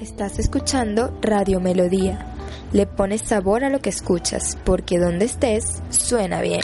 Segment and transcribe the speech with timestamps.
[0.00, 2.34] Estás escuchando Radio Melodía.
[2.72, 6.62] Le pones sabor a lo que escuchas, porque donde estés, suena bien.